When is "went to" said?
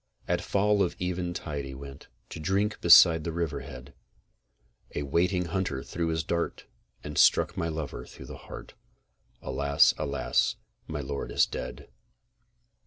1.75-2.39